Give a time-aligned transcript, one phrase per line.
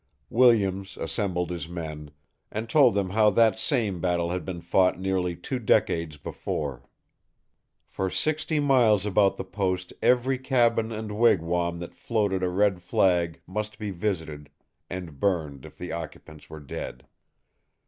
[0.31, 2.09] Williams assembled his men,
[2.51, 6.89] and told them how that same battle had been fought nearly two decades before.
[7.85, 13.41] For sixty miles about the post every cabin and wigwam that floated a red flag
[13.45, 14.49] must be visited
[14.89, 17.05] and burned if the occupants were dead.